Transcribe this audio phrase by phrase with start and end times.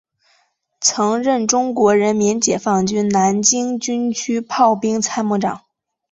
[0.79, 5.61] 曾任中国人民解放军南京军区炮兵参谋长。